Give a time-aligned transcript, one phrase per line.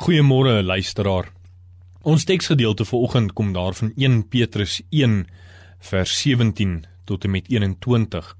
[0.00, 1.26] Goeiemôre luisteraar.
[2.08, 5.26] Ons teksgedeelte vir oggend kom daarvan 1 Petrus 1
[5.90, 8.30] vers 17 tot en met 21.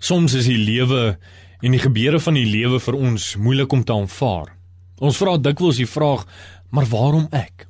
[0.00, 1.18] Soms is die lewe
[1.60, 4.54] en die gebeure van die lewe vir ons moeilik om te aanvaar.
[4.96, 6.24] Ons vra dikwels die vraag:
[6.70, 7.66] "Maar waarom ek?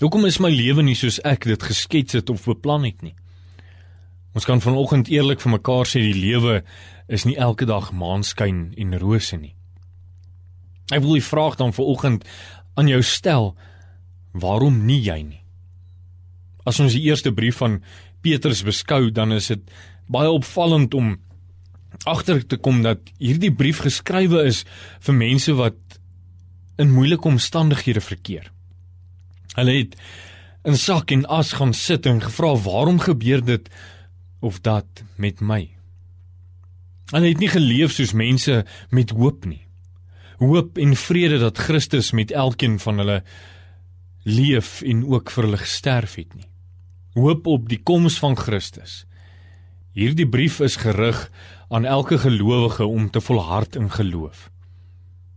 [0.00, 3.14] Hoekom is my lewe nie soos ek dit geskets het of beplan het nie?"
[4.32, 6.62] Ons kan vanoggend eerlik vir mekaar sê die lewe
[7.08, 9.54] is nie elke dag maanskyn en rose nie.
[10.92, 12.24] Ek wil die vraag dan vanoggend
[12.76, 13.54] aan jou stel:
[14.32, 15.40] Waarom nie jy nie?
[16.64, 17.80] As ons die eerste brief van
[18.24, 19.62] Petrus beskou, dan is dit
[20.08, 21.14] baie opvallend om
[22.10, 24.64] agter te kom dat hierdie brief geskrywe is
[25.06, 25.98] vir mense wat
[26.80, 28.50] in moeilike omstandighede verkeer.
[29.54, 29.94] Hulle het
[30.66, 33.68] in sak en as gaan sit en gevra waarom gebeur dit
[34.44, 35.62] of dat met my?
[37.12, 39.63] Hulle het nie geleef soos mense met hoop nie
[40.38, 43.22] hoop en vrede dat Christus met elkeen van hulle
[44.24, 46.48] leef en ook vir hulle gesterf het nie.
[47.14, 49.04] Hoop op die koms van Christus.
[49.94, 51.30] Hierdie brief is gerig
[51.68, 54.50] aan elke gelowige om te volhard in geloof.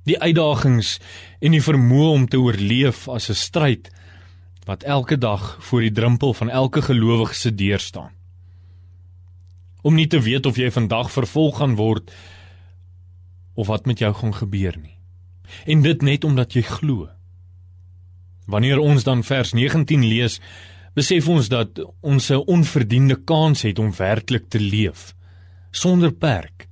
[0.08, 0.98] Die uitdagings
[1.40, 3.92] en die vermoë om te oorleef as 'n stryd
[4.66, 8.12] wat elke dag voor die drempel van elke gelowige se deur staan.
[9.82, 12.12] Om nie te weet of jy vandag vervolg gaan word
[13.58, 14.96] of wat met jou gaan gebeur nie.
[15.66, 17.10] En dit net omdat jy glo.
[18.48, 20.38] Wanneer ons dan vers 19 lees,
[20.96, 25.14] besef ons dat ons 'n onverdiende kans het om werklik te leef
[25.72, 26.68] sonder perk.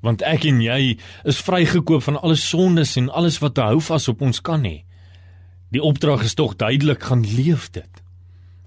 [0.00, 4.20] Want ek en jy is vrygekoop van alle sondes en alles wat hou vas op
[4.20, 4.84] ons kan hê.
[5.72, 8.02] Die opdrag is tog duidelik gaan leef dit.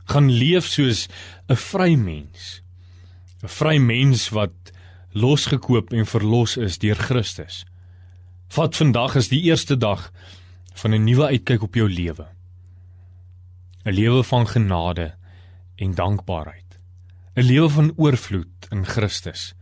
[0.06, 1.08] Gaan leef soos
[1.50, 2.62] 'n vry mens.
[3.44, 4.72] 'n Vry mens wat
[5.12, 7.66] losgekoop en verlos is deur Christus.
[8.48, 10.12] Vat vandag is die eerste dag
[10.74, 12.28] van 'n nuwe uitkyk op jou lewe.
[13.86, 15.16] 'n Lewe van genade
[15.76, 16.80] en dankbaarheid.
[17.36, 19.54] 'n Lewe van oorvloed in Christus.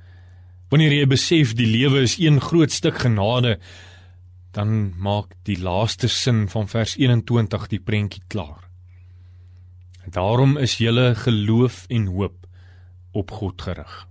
[0.70, 3.60] Wanneer jy besef die lewe is een groot stuk genade,
[4.52, 8.70] dan maak die laaste sin van vers 21 die prentjie klaar.
[10.06, 12.48] Daarom is julle geloof en hoop
[13.12, 14.08] op God gerig.